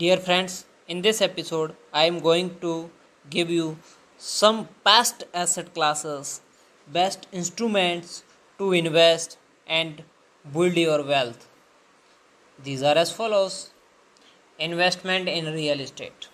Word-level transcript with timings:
Dear 0.00 0.18
friends, 0.18 0.64
in 0.86 1.02
this 1.02 1.20
episode, 1.20 1.74
I 1.92 2.04
am 2.04 2.20
going 2.20 2.50
to 2.60 2.88
give 3.30 3.50
you 3.50 3.78
some 4.16 4.68
past 4.84 5.24
asset 5.34 5.72
classes, 5.74 6.40
best 6.96 7.26
instruments 7.32 8.22
to 8.58 8.72
invest 8.72 9.38
and 9.66 10.04
build 10.52 10.76
your 10.76 11.02
wealth. 11.02 11.48
These 12.62 12.84
are 12.84 12.94
as 12.96 13.10
follows. 13.10 13.70
Investment 14.60 15.28
in 15.28 15.52
real 15.52 15.80
estate, 15.80 16.28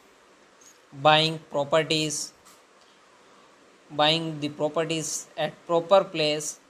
buying 1.00 1.38
properties, 1.50 2.34
buying 3.90 4.40
the 4.40 4.50
properties 4.50 5.28
at 5.38 5.54
proper 5.66 6.04
place 6.04 6.60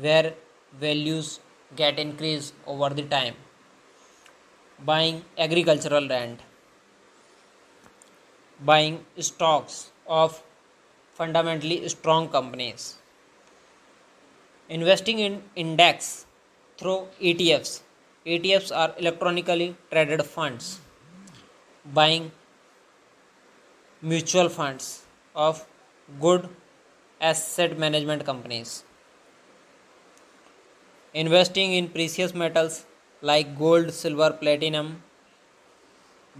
where 0.00 0.32
values 0.80 1.40
get 1.76 1.98
increased 1.98 2.54
over 2.66 2.88
the 2.88 3.02
time 3.02 3.34
buying 4.84 5.24
agricultural 5.38 6.06
land 6.06 6.42
buying 8.64 9.04
stocks 9.18 9.90
of 10.06 10.42
fundamentally 11.12 11.88
strong 11.88 12.28
companies 12.28 12.96
investing 14.68 15.18
in 15.18 15.42
index 15.56 16.26
through 16.78 17.06
ETFs 17.20 17.82
ETFs 18.28 18.70
are 18.76 18.94
electronically 18.98 19.74
traded 19.90 20.22
funds. 20.22 20.80
Buying 21.94 22.30
mutual 24.02 24.50
funds 24.50 25.04
of 25.34 25.64
good 26.20 26.48
asset 27.20 27.78
management 27.78 28.26
companies. 28.26 28.84
Investing 31.14 31.72
in 31.72 31.88
precious 31.88 32.34
metals 32.34 32.84
like 33.20 33.58
gold, 33.58 33.92
silver, 33.92 34.30
platinum, 34.30 35.02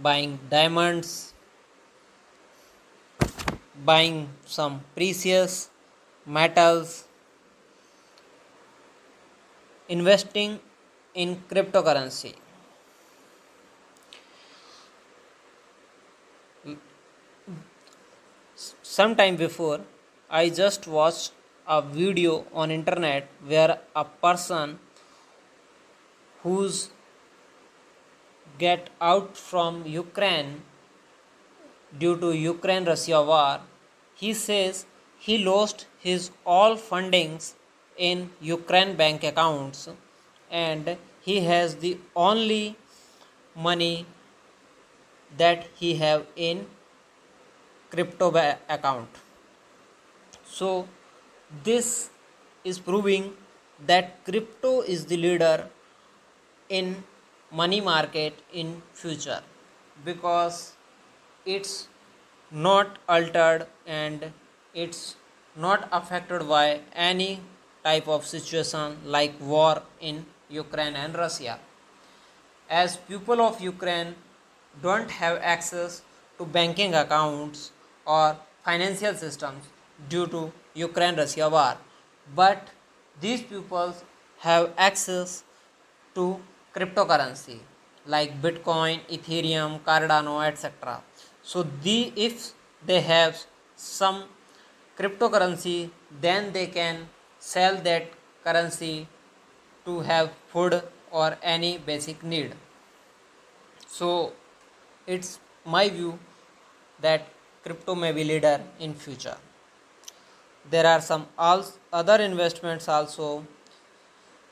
buying 0.01 0.39
diamonds, 0.49 1.33
buying 3.83 4.29
some 4.45 4.81
precious 4.95 5.69
metals, 6.25 7.05
investing 9.89 10.59
in 11.13 11.35
cryptocurrency. 11.49 12.35
Sometime 18.83 19.35
before, 19.35 19.81
I 20.29 20.49
just 20.49 20.87
watched 20.87 21.31
a 21.67 21.81
video 21.81 22.45
on 22.53 22.71
internet 22.71 23.27
where 23.45 23.79
a 23.95 24.03
person 24.03 24.79
who's 26.43 26.89
get 28.57 28.89
out 28.99 29.37
from 29.37 29.85
Ukraine 29.85 30.61
due 31.97 32.15
to 32.23 32.31
Ukraine 32.33 32.85
Russia 32.85 33.21
war 33.31 33.59
he 34.21 34.33
says 34.33 34.85
he 35.27 35.37
lost 35.37 35.85
his 36.07 36.31
all 36.45 36.75
fundings 36.89 37.53
in 38.09 38.29
Ukraine 38.41 38.95
bank 38.95 39.23
accounts 39.23 39.89
and 40.49 40.97
he 41.21 41.41
has 41.41 41.75
the 41.85 41.97
only 42.15 42.75
money 43.55 44.05
that 45.37 45.67
he 45.75 45.95
have 45.95 46.25
in 46.35 46.65
crypto 47.89 48.29
account. 48.69 49.09
So 50.45 50.87
this 51.63 52.09
is 52.63 52.79
proving 52.79 53.33
that 53.85 54.23
crypto 54.25 54.81
is 54.81 55.05
the 55.05 55.17
leader 55.17 55.69
in 56.69 57.03
money 57.51 57.81
market 57.81 58.33
in 58.53 58.81
future 58.93 59.41
because 60.05 60.73
it's 61.45 61.87
not 62.51 62.99
altered 63.07 63.65
and 63.85 64.31
it's 64.73 65.15
not 65.55 65.87
affected 65.91 66.47
by 66.47 66.79
any 66.93 67.41
type 67.83 68.07
of 68.07 68.25
situation 68.25 68.97
like 69.05 69.33
war 69.41 69.81
in 69.99 70.25
Ukraine 70.49 70.95
and 70.95 71.15
Russia. 71.15 71.59
As 72.69 72.97
people 72.97 73.41
of 73.41 73.59
Ukraine 73.59 74.15
don't 74.81 75.09
have 75.09 75.37
access 75.41 76.01
to 76.37 76.45
banking 76.45 76.93
accounts 76.93 77.71
or 78.05 78.37
financial 78.63 79.13
systems 79.13 79.63
due 80.07 80.27
to 80.27 80.51
Ukraine 80.75 81.15
Russia 81.15 81.49
war 81.49 81.77
but 82.35 82.69
these 83.19 83.41
people 83.41 83.93
have 84.39 84.71
access 84.77 85.43
to 86.15 86.39
cryptocurrency 86.75 87.59
like 88.13 88.41
bitcoin 88.45 88.99
ethereum 89.17 89.79
cardano 89.87 90.35
etc 90.49 91.01
so 91.51 91.63
the 91.85 91.99
if 92.15 92.51
they 92.89 93.01
have 93.01 93.45
some 93.75 94.23
cryptocurrency 94.99 95.89
then 96.25 96.51
they 96.57 96.67
can 96.67 97.07
sell 97.39 97.75
that 97.89 98.11
currency 98.43 99.07
to 99.85 99.99
have 100.01 100.31
food 100.53 100.81
or 101.11 101.37
any 101.41 101.77
basic 101.77 102.23
need. 102.23 102.53
So 103.87 104.33
it's 105.07 105.39
my 105.65 105.89
view 105.89 106.19
that 107.01 107.27
crypto 107.63 107.95
may 107.95 108.11
be 108.11 108.23
leader 108.23 108.61
in 108.79 108.93
future. 108.93 109.37
There 110.69 110.85
are 110.85 111.01
some 111.01 111.27
other 111.37 112.17
investments 112.21 112.87
also. 112.87 113.45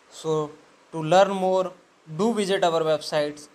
So 0.10 0.52
to 0.92 1.04
learn 1.04 1.32
more 1.32 1.74
do 2.16 2.34
visit 2.34 2.64
our 2.64 2.82
websites 2.82 3.50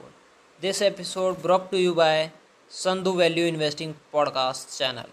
This 0.60 0.82
episode 0.82 1.42
brought 1.42 1.72
to 1.72 1.80
you 1.80 1.96
by 1.96 2.32
sandhu 2.70 3.18
value 3.18 3.46
investing 3.46 3.96
podcast 4.14 4.78
channel 4.78 5.08